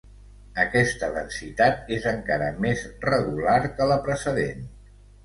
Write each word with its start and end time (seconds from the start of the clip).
Aquesta 0.61 1.09
densitat 1.17 1.91
és 1.97 2.07
encara 2.11 2.47
més 2.65 2.81
regular 3.11 3.59
que 3.77 3.89
la 3.93 3.99
precedent. 4.09 4.65